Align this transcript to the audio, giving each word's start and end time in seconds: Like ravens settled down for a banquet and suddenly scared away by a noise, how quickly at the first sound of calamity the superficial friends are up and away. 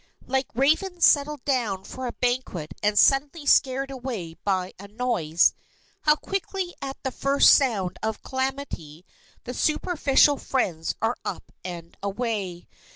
Like 0.25 0.47
ravens 0.55 1.05
settled 1.05 1.45
down 1.45 1.83
for 1.83 2.07
a 2.07 2.11
banquet 2.13 2.73
and 2.81 2.97
suddenly 2.97 3.45
scared 3.45 3.91
away 3.91 4.33
by 4.43 4.73
a 4.79 4.87
noise, 4.87 5.53
how 6.01 6.15
quickly 6.15 6.73
at 6.81 6.97
the 7.03 7.11
first 7.11 7.53
sound 7.53 7.99
of 8.01 8.23
calamity 8.23 9.05
the 9.43 9.53
superficial 9.53 10.37
friends 10.37 10.95
are 11.03 11.17
up 11.23 11.51
and 11.63 11.95
away. 12.01 12.67